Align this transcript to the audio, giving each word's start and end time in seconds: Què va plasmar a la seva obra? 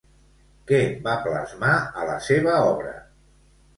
Què 0.69 0.79
va 1.09 1.13
plasmar 1.27 1.75
a 1.77 2.07
la 2.11 2.17
seva 2.31 2.57
obra? 2.73 2.97